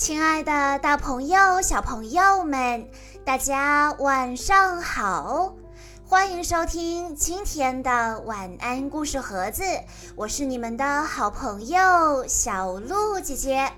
[0.00, 2.88] 亲爱的，大朋友、小朋友们，
[3.22, 5.54] 大家晚上好！
[6.06, 9.62] 欢迎收听今天的晚安故事盒子，
[10.16, 13.70] 我是你们的好朋友小鹿姐姐。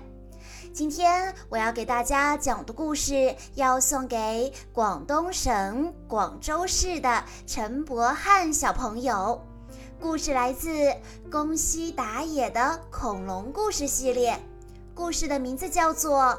[0.73, 9.45] 今天我要给大家讲的故事，要送给广东省广州市的陈博翰小朋友。
[9.99, 10.71] 故事来自
[11.29, 14.39] 宫西达也的恐龙故事系列。
[14.95, 16.21] 故事的名字叫做《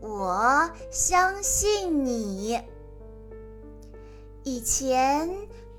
[0.00, 2.56] 我相信你》。
[4.42, 5.30] 以前，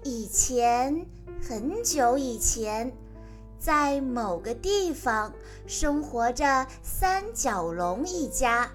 [0.04, 1.06] 以前，
[1.46, 2.94] 很久以前，
[3.60, 5.34] 在某个地方
[5.68, 8.72] 生活着三角龙一家。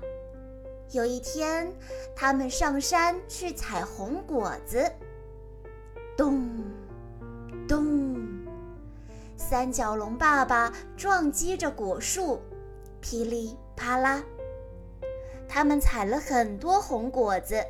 [0.91, 1.73] 有一天，
[2.15, 4.85] 他们上山去采红果子。
[6.15, 6.47] 咚，
[7.67, 8.19] 咚，
[9.39, 12.39] 三角龙爸爸撞击着果树。
[13.11, 14.23] 噼里啪啦，
[15.49, 17.65] 他们采了很多红果子。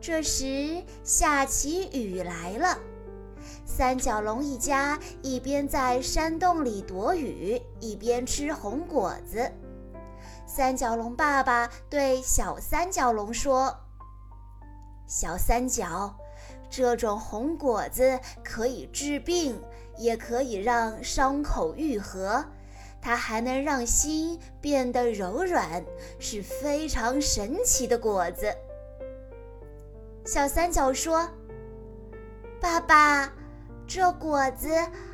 [0.00, 2.78] 这时下起雨来了，
[3.66, 9.52] 三角龙一家一边在山洞里躲雨，一边吃红果子。
[10.46, 13.76] 三角龙爸爸对小三角龙说
[15.06, 16.16] ：“小三角，
[16.70, 19.60] 这种红果子可以治病，
[19.98, 22.42] 也可以让伤口愈合。”
[23.06, 25.84] 它还能让心变得柔软，
[26.18, 28.52] 是非常神奇的果子。
[30.24, 31.30] 小三角说
[32.60, 33.32] ：“爸爸，
[33.86, 34.70] 这果子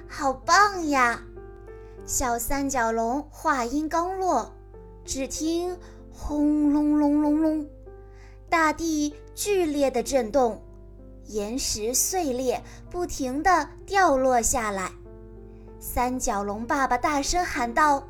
[0.09, 1.23] 好棒呀！”
[2.07, 4.51] 小三角龙话音刚落，
[5.05, 5.77] 只听
[6.11, 7.69] “轰隆隆隆隆”，
[8.49, 10.63] 大地剧烈的震动，
[11.27, 14.93] 岩石碎裂，不停地掉落下来。
[15.85, 18.07] 三角龙爸爸大声喊道：“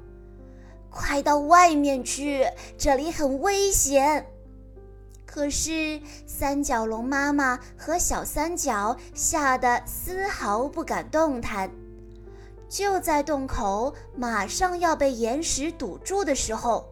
[0.93, 2.45] 快到外面去，
[2.77, 4.27] 这里很危险！”
[5.25, 11.71] 可是三角龙妈妈和小三角吓得丝毫不敢动弹。
[12.69, 16.87] 就在洞口马上要被岩石堵住的时候，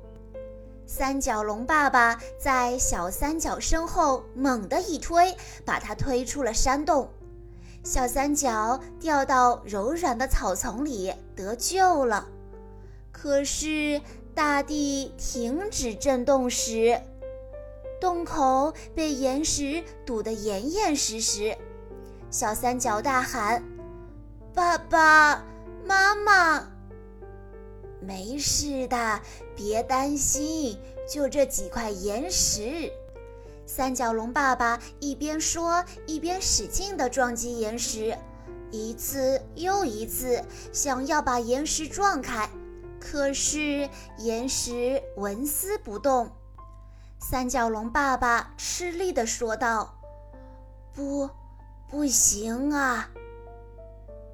[0.86, 7.06] 三角龙爸爸在小三角身后猛地一推，把它推出了山洞。
[7.82, 12.28] 小三角掉到柔软的草丛里得救了，
[13.10, 14.00] 可是
[14.34, 17.00] 大地停止震动时，
[18.00, 21.56] 洞口被岩石堵得严严实实。
[22.30, 23.64] 小三角大喊
[24.54, 25.44] ：“爸爸
[25.84, 26.68] 妈妈，
[28.00, 29.20] 没事的，
[29.56, 32.92] 别担心，就这几块岩石。”
[33.72, 38.18] 三角龙爸爸一边说，一边使劲地撞击岩石，
[38.72, 40.42] 一次又一次，
[40.72, 42.50] 想要把岩石撞开。
[42.98, 43.88] 可是
[44.18, 46.32] 岩石纹丝不动。
[47.20, 49.94] 三角龙爸爸吃力地说道
[50.92, 51.30] ：“不，
[51.88, 53.08] 不行啊！”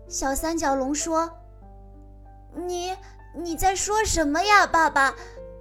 [0.09, 1.31] 小三角龙说
[2.57, 2.97] ：“你
[3.35, 5.15] 你在说什么呀，爸爸？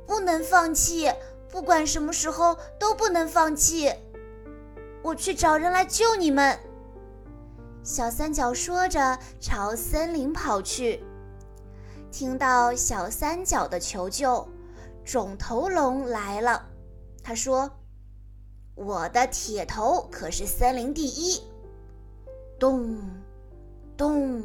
[0.07, 1.12] 不能放弃。”
[1.55, 3.89] 不管什么时候都不能放弃，
[5.01, 6.59] 我去找人来救你们。
[7.81, 11.01] 小三角说着，朝森林跑去。
[12.11, 14.45] 听到小三角的求救，
[15.05, 16.61] 肿头龙来了。
[17.23, 17.71] 他说
[18.75, 21.41] ：“我的铁头可是森林第一。”
[22.59, 22.99] 咚，
[23.95, 24.44] 咚。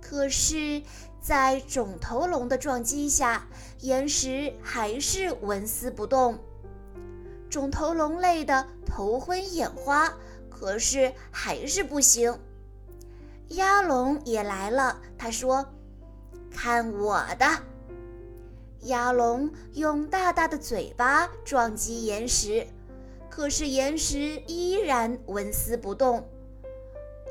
[0.00, 0.82] 可是。
[1.22, 3.46] 在肿头龙的撞击下，
[3.78, 6.36] 岩石还是纹丝不动。
[7.48, 10.12] 肿头龙累得头昏眼花，
[10.50, 12.36] 可是还是不行。
[13.50, 15.64] 鸭龙也来了，他说
[16.50, 17.46] ：“看我的！”
[18.82, 22.66] 鸭龙用大大的嘴巴撞击岩石，
[23.30, 24.18] 可是岩石
[24.48, 26.28] 依然纹丝不动。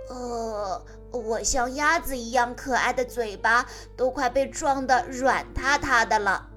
[0.07, 0.81] 呃。
[1.11, 6.47] 我像鸭子一样可爱的嘴巴都快被撞得软塌塌的了，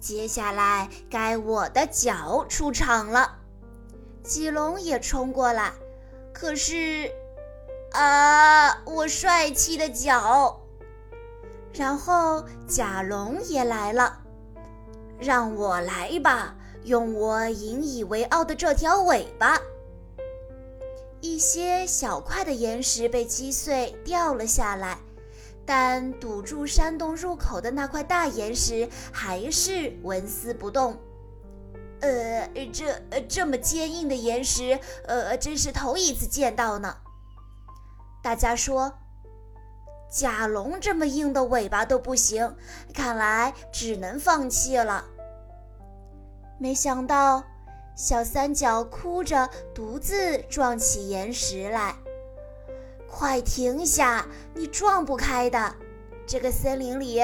[0.00, 3.36] 接下来该我的脚出场了。
[4.22, 5.72] 棘龙也冲过来，
[6.32, 7.10] 可是，
[7.92, 10.60] 啊，我帅气的脚！
[11.74, 14.18] 然后甲龙也来了，
[15.18, 16.54] 让我来吧，
[16.84, 19.60] 用我引以为傲的这条尾巴。
[21.24, 24.98] 一些小块的岩石被击碎掉了下来，
[25.64, 31.00] 但堵住山洞入口的那块大岩石还是纹丝不动。
[32.00, 36.94] 呃，这呃这么坚硬的岩石，呃，真是头一次见到呢。
[38.22, 38.92] 大家说，
[40.10, 42.54] 甲龙这么硬的尾巴都不行，
[42.92, 45.06] 看来只能放弃了。
[46.58, 47.42] 没想到，
[47.94, 51.94] 小三角哭着独自撞起岩石来。
[53.08, 54.26] 快停下！
[54.54, 55.74] 你撞不开的。
[56.26, 57.20] 这个森林里，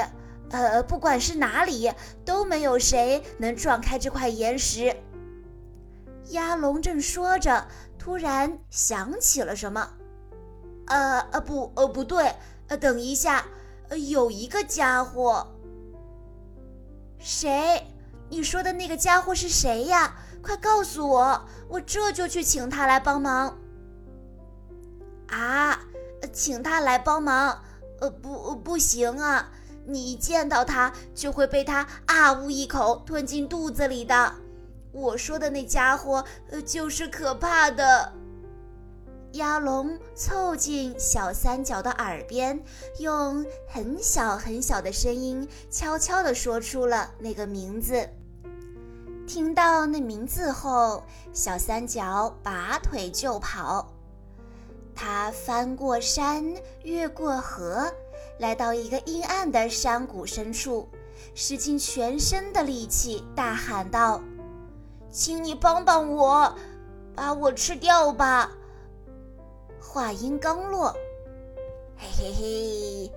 [0.51, 1.93] 呃，不管是哪里，
[2.25, 4.95] 都没有谁能撞开这块岩石。
[6.29, 7.67] 鸭龙正说着，
[7.99, 9.91] 突然想起了什么。
[10.87, 12.33] 呃呃不呃不对，
[12.69, 13.45] 呃等一下，
[13.89, 15.49] 呃有一个家伙。
[17.19, 17.85] 谁？
[18.29, 20.15] 你说的那个家伙是谁呀？
[20.43, 23.59] 快告诉我，我这就去请他来帮忙。
[25.29, 25.81] 啊，
[26.33, 27.63] 请他来帮忙？
[28.01, 29.51] 呃不不行啊，
[29.85, 34.35] 你一见到他就会被他啊呜一口吞进肚子里的。
[34.93, 38.13] 我说的那家伙，呃就是可怕的。
[39.35, 42.61] 鸭龙凑近小三角的耳边，
[42.99, 48.09] 用很小很小的声音悄悄地说出了那个名字。
[49.33, 53.87] 听到那名字后，小三角拔腿就跑。
[54.93, 57.89] 他翻过山，越过河，
[58.41, 60.89] 来到一个阴暗的山谷深处，
[61.33, 64.21] 使尽全身的力气，大喊道
[65.13, 66.53] ：“请你帮帮我，
[67.15, 68.51] 把我吃掉吧！”
[69.81, 70.93] 话音刚落，
[71.97, 73.13] 嘿嘿嘿，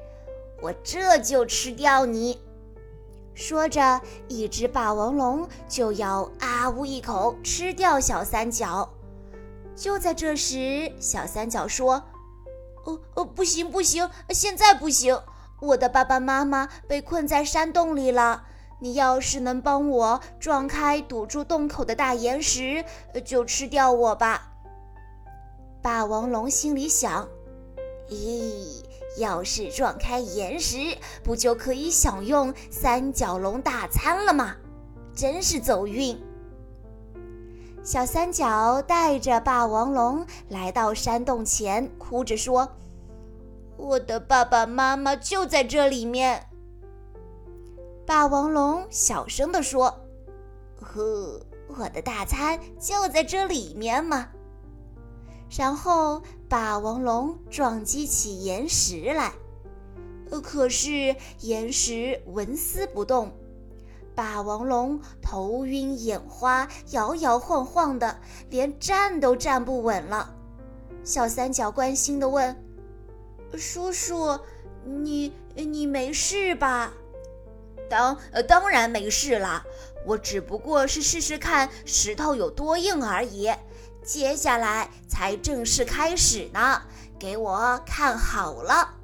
[0.61, 2.39] 我这就吃掉你！
[3.35, 8.87] 说着，一只霸王龙就要啊呜一口吃掉小三角。
[9.75, 12.03] 就在这时，小三角说
[12.85, 15.19] ：“哦哦，不行不行，现在不行！
[15.59, 18.45] 我的爸爸妈妈被困在山洞里了。
[18.79, 22.85] 你要是能帮我撞开堵住洞口的大岩石，
[23.25, 24.51] 就吃掉我吧。”
[25.81, 27.27] 霸王龙心里想
[28.09, 28.83] ：“咦，
[29.17, 34.55] 要是撞开岩石，不就可以享用三角龙大餐了吗？
[35.15, 36.19] 真是走运！”
[37.83, 42.69] 小三角带着霸王龙来到山洞前，哭着说
[43.75, 46.47] ：“我的爸爸妈妈就在这里面。”
[48.07, 49.93] 霸王龙小声地说
[50.81, 54.29] ：“呵，我的大餐就在这里面嘛。”
[55.55, 56.21] 然后，
[56.53, 59.33] 霸王龙撞击起岩石来，
[60.29, 63.31] 呃，可是岩石纹丝不动。
[64.13, 68.19] 霸王龙头晕眼花，摇摇晃晃的，
[68.51, 70.31] 连站都站不稳了。
[71.03, 72.55] 小三角关心地问
[73.57, 74.39] ：“叔叔，
[74.85, 76.93] 你你没事吧
[77.89, 78.15] ？”“当
[78.47, 79.65] 当然没事啦，
[80.05, 83.51] 我只不过是试试看石头有多硬而已。”
[84.03, 86.81] 接下来才正式开始呢，
[87.17, 88.95] 给我看好了。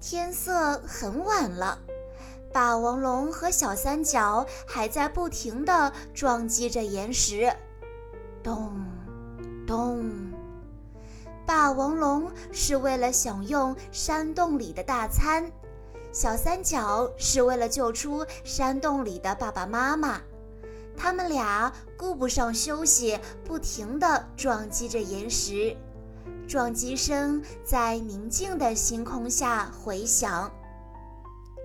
[0.00, 1.78] 天色很晚了，
[2.52, 7.50] 霸王龙和小三角还在不停地撞击着岩石，
[8.42, 8.70] 咚
[9.66, 10.04] 咚。
[11.46, 15.50] 霸王龙是为了享用山洞里的大餐，
[16.12, 20.20] 小三角是为了救出山洞里的爸爸妈妈。
[20.96, 25.76] 他们俩顾不上休息，不停地撞击着岩石，
[26.48, 30.50] 撞击声在宁静的星空下回响。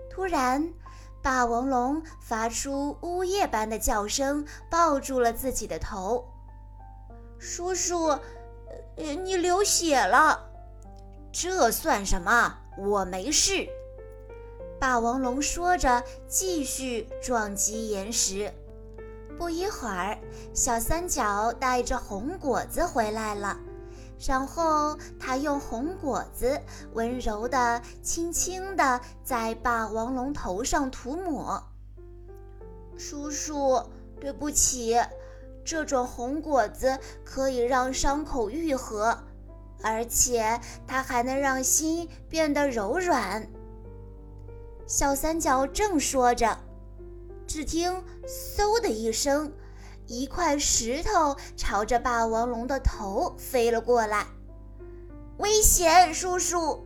[0.09, 0.73] 突然，
[1.21, 6.25] 霸王龙发出呜咽般的叫声，抱住了自己的头。
[7.37, 8.17] 叔叔，
[8.97, 10.49] 你流血了。
[11.31, 12.57] 这算什么？
[12.77, 13.69] 我没事。
[14.79, 18.53] 霸王龙说着，继续撞击岩石。
[19.39, 20.17] 不一会儿，
[20.53, 23.57] 小三角带着红果子回来了，
[24.27, 26.59] 然后他用红果子
[26.93, 31.63] 温柔地、轻轻地在霸王龙头上涂抹。
[32.97, 33.81] 叔叔，
[34.19, 34.99] 对不起，
[35.63, 39.17] 这种红果子可以让伤口愈合，
[39.81, 43.47] 而且它还能让心变得柔软。
[44.85, 46.57] 小三角正说着。
[47.49, 47.91] 只听
[48.55, 49.51] “嗖”的一声，
[50.05, 54.27] 一块石头朝着霸王龙的头飞了过来。
[55.39, 56.13] 危险！
[56.13, 56.85] 叔叔！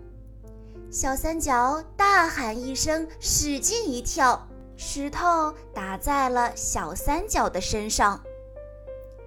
[0.89, 8.24] 小三角大喊一声，使劲一跳，石头打在了小三角的身上。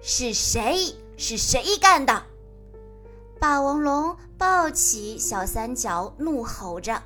[0.01, 0.95] 是谁？
[1.17, 2.23] 是谁干的？
[3.39, 6.99] 霸王龙抱起小三角，怒吼着。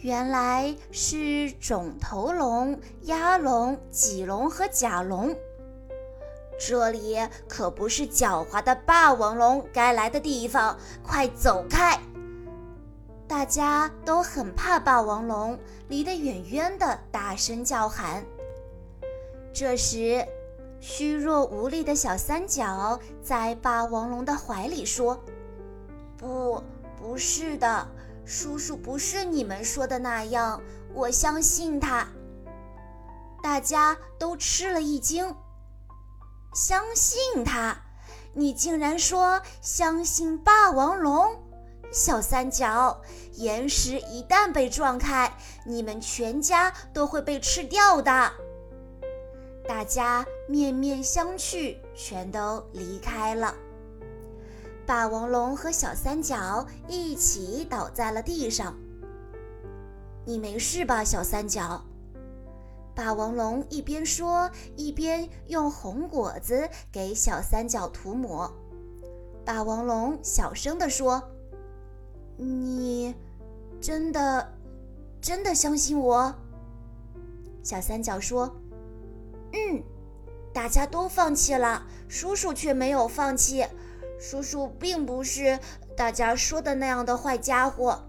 [0.00, 5.34] 原来是肿头龙、鸭龙、棘龙和甲龙，
[6.56, 11.98] 这里可不是狡猾的霸王龙该来的地方，快走开！
[13.26, 18.24] 大家都很怕霸王龙，离得远远的，大声叫喊。
[19.52, 20.24] 这时，
[20.78, 25.20] 虚弱无力的小三角在霸王龙的怀里说
[26.16, 26.62] ：“不，
[26.96, 27.88] 不是的，
[28.28, 30.60] 叔叔不是你们说的那样，
[30.92, 32.06] 我相信他。”
[33.42, 35.34] 大家都吃了一惊。
[36.54, 37.74] 相信他？
[38.34, 41.42] 你竟然说相信霸王龙？
[41.90, 43.00] 小三角，
[43.32, 45.32] 岩石一旦被撞开，
[45.64, 48.30] 你们全家都会被吃掉的。
[49.66, 53.54] 大家面面相觑，全都离开了。
[54.88, 58.74] 霸王龙和小三角一起倒在了地上。
[60.24, 61.84] 你没事吧，小三角？
[62.94, 68.50] 霸王龙一边说，一边用红果子给小三角涂抹。
[69.44, 71.22] 霸王龙小声地说。
[72.38, 73.14] 你
[73.82, 74.54] 真的
[75.20, 76.34] 真的相信我？
[77.62, 78.56] 小三角说
[79.52, 79.82] ：“嗯，
[80.54, 83.66] 大家都放弃了，叔叔却没有放弃。
[84.18, 85.58] 叔叔并不是
[85.96, 88.02] 大家说的那样的坏家伙。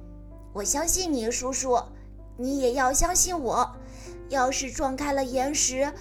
[0.54, 1.82] 我相信你，叔叔，
[2.38, 3.75] 你也要相信我。
[4.30, 5.92] 要是撞开了岩石，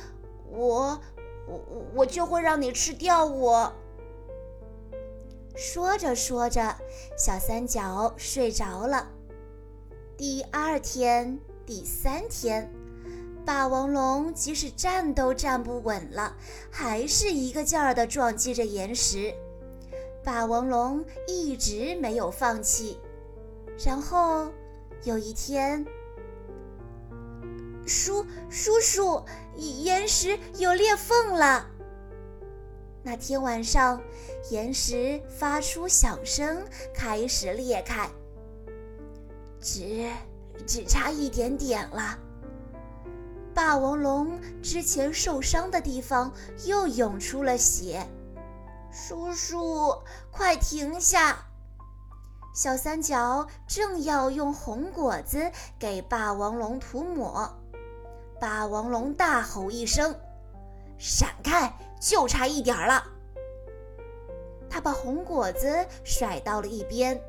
[0.50, 1.00] 我
[1.46, 1.60] 我
[1.94, 3.72] 我就会让你吃掉我。”
[5.56, 6.76] 说着说着，
[7.16, 9.08] 小三角睡着了。
[10.16, 12.72] 第二天、第三天，
[13.44, 16.36] 霸王龙即使站都站不稳了，
[16.70, 19.34] 还是一个劲儿地撞击着岩石。
[20.28, 23.00] 霸王龙一直没有放弃。
[23.82, 24.52] 然后
[25.04, 25.86] 有一天，
[27.86, 29.24] 叔叔叔，
[29.56, 31.66] 岩石有裂缝了。
[33.02, 33.98] 那天晚上，
[34.50, 38.06] 岩石发出响声，开始裂开。
[39.58, 40.10] 只
[40.66, 42.18] 只差一点点了。
[43.54, 46.30] 霸王龙之前受伤的地方
[46.66, 48.06] 又涌出了血。
[49.06, 50.02] 叔叔，
[50.32, 51.46] 快停下！
[52.52, 57.48] 小三角正要用红果子给霸王龙涂抹，
[58.40, 60.14] 霸王龙大吼一声
[60.98, 63.04] ：“闪开！”就差一点了，
[64.68, 67.20] 他把红果子甩到了一边。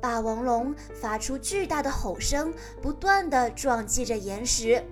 [0.00, 4.84] 霸王龙发出巨大的吼声，不断地撞击着岩石。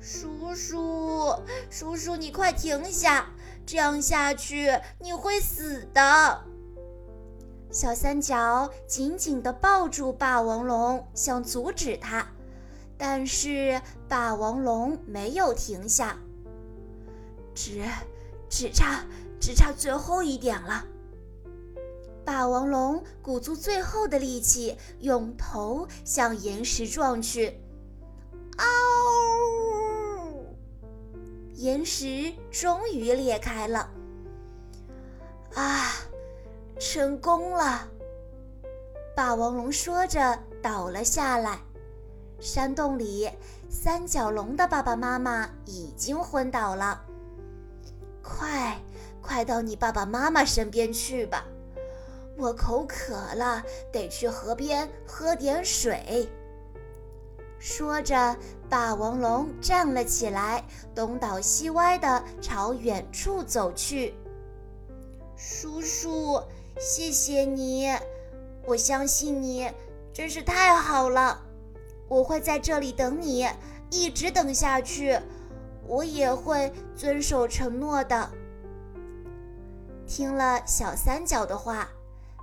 [0.00, 1.34] 叔叔，
[1.70, 3.30] 叔叔，你快停下！
[3.64, 6.40] 这样下去你会死的。
[7.70, 12.26] 小三角紧紧地抱住霸王龙，想阻止他，
[12.98, 16.18] 但是霸王龙没有停下。
[17.54, 17.82] 只，
[18.50, 19.04] 只差，
[19.40, 20.84] 只差最后一点了。
[22.24, 27.58] 霸王龙鼓足最后的力气，用头向岩石撞去。
[31.62, 33.88] 岩石终于裂开了。
[35.54, 35.92] 啊，
[36.80, 37.88] 成功了！
[39.14, 41.60] 霸王龙说着倒了下来。
[42.40, 43.30] 山洞里，
[43.70, 47.00] 三角龙的爸爸妈妈已经昏倒了。
[48.24, 48.76] 快，
[49.20, 51.44] 快到你爸爸妈妈身边去吧！
[52.36, 56.28] 我口渴了，得去河边喝点水。
[57.64, 58.36] 说着，
[58.68, 60.64] 霸王龙站了起来，
[60.96, 64.12] 东倒西歪地朝远处走去。
[65.36, 66.42] 叔叔，
[66.80, 67.88] 谢谢你，
[68.66, 69.70] 我相信你，
[70.12, 71.40] 真是太好了！
[72.08, 73.46] 我会在这里等你，
[73.90, 75.16] 一直等下去。
[75.86, 78.28] 我也会遵守承诺的。
[80.04, 81.88] 听了小三角的话，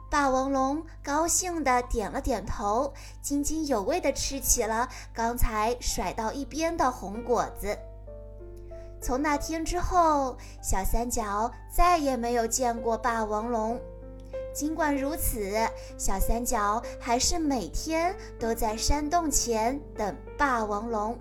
[0.09, 7.77] 霸王龙高兴地点了点头，津津有味地吃起了刚才甩到一边的红果子。
[9.01, 13.79] 从那天之后，小三角再也没有见过霸王龙。
[14.51, 15.55] 尽管如此，
[15.97, 21.17] 小三角还是每天都在山洞前等霸王龙。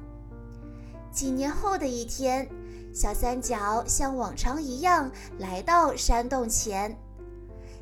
[1.12, 2.48] 几年后的一天，
[2.94, 6.98] 小三角像往常一样来到山洞前。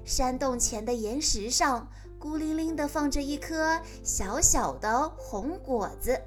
[0.07, 1.87] 山洞前的岩石上，
[2.19, 6.19] 孤零零地放着一颗小小的红果子。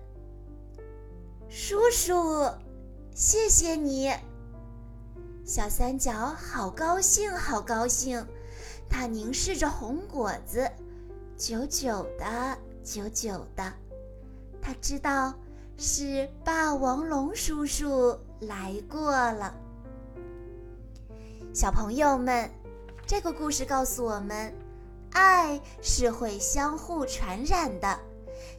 [1.50, 2.48] 叔叔，
[3.16, 4.12] 谢谢你！
[5.46, 8.24] 小三角好高兴，好高兴。
[8.90, 10.70] 他凝视着红果子，
[11.38, 13.74] 久久的，久久的。
[14.62, 15.34] 他知道。
[15.82, 19.56] 是霸王龙叔叔来过了。
[21.54, 22.52] 小朋友们，
[23.10, 24.54] 这个故事告诉我们，
[25.14, 28.00] 爱是会相互传染的。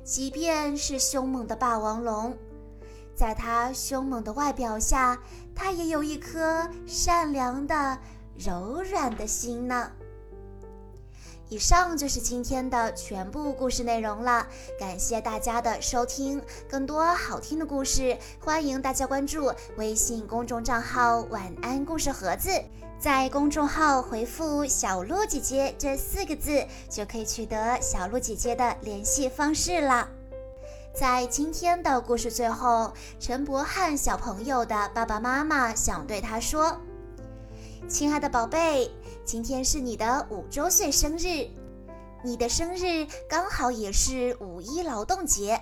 [0.02, 2.36] 即便是凶猛的霸王龙，
[3.14, 5.16] 在它凶猛的外表下，
[5.54, 7.96] 它也有一颗善良的、
[8.36, 9.88] 柔软的心呢。
[11.48, 14.44] 以上就是今天的全部故事内容了，
[14.80, 16.42] 感谢大家的收听。
[16.68, 22.50] 更多好听的故事，欢迎大家关注微信公众账号“晚安故事盒子”。
[23.00, 30.06] 在公众号回复“小鹿姐姐”这四个字，就可以取得小鹿姐姐的联系方式了。
[30.94, 36.78] 在今天的故事最后，陈博翰小朋友的爸爸妈妈想对他说
[37.88, 38.90] ：“亲爱的宝贝。”
[39.24, 41.48] 今天是你的五周岁生日，
[42.22, 45.58] 你的生日刚好也是五一劳动节。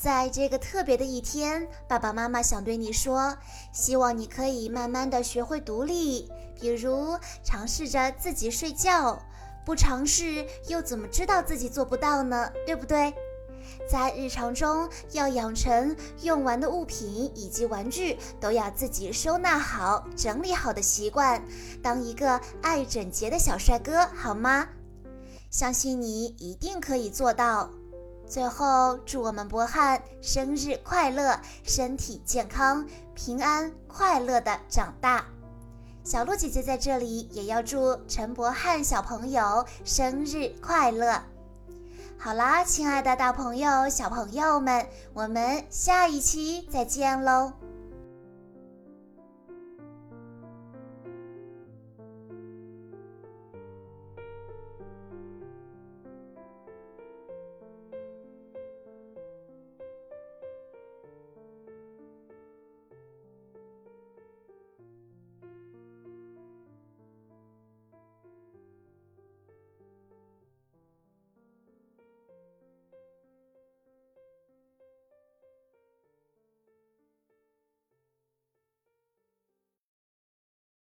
[0.00, 3.36] 在这个特别的一天，爸爸妈妈想对你说，
[3.72, 9.20] 希望你可以慢慢的学会独立，比如尝试着自己睡觉。
[9.64, 12.48] 不尝试又怎么知道自己做不到呢？
[12.64, 13.12] 对不对？
[13.90, 21.42] 在日常中要养成用完的物品以及玩具都要自己收纳好、整理好的习惯，
[21.82, 24.68] 当一个爱整洁的小帅哥，好吗？
[25.50, 27.68] 相信你一定可以做到。
[28.28, 35.24] 最后，祝我们博翰生日快乐，身体健康，平安快乐的长大。
[36.04, 41.22] 小鹿姐姐在这里也要祝陈博翰小朋友生日快乐。
[42.18, 47.52] 好啦，亲爱的大朋友、小朋友们，我们下一期再见喽！